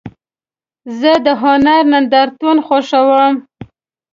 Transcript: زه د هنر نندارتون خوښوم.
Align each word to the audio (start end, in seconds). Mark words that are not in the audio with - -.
زه 0.99 1.11
د 1.25 1.27
هنر 1.41 1.81
نندارتون 1.91 2.57
خوښوم. 2.65 3.33